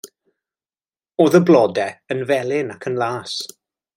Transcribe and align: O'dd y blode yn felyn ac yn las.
O'dd 1.25 1.37
y 1.41 1.41
blode 1.51 1.85
yn 2.15 2.25
felyn 2.31 2.75
ac 2.77 2.91
yn 2.93 2.99
las. 3.05 3.39